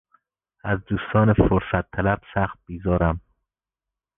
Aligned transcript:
از 0.63 0.79
دوستان 0.87 1.33
فرصت 1.33 1.91
طلب 1.91 2.21
سخت 2.33 2.59
بیزارم. 2.65 3.21